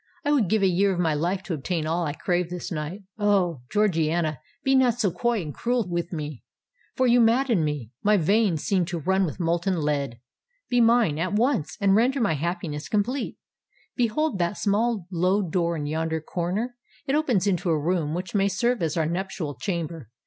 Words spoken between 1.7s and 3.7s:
all I crave this night. Oh!